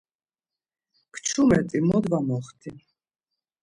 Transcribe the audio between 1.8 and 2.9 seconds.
mot var moxti?